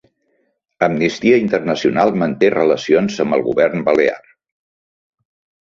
[0.85, 4.21] Amnistia Internacional manté relacions amb el govern balear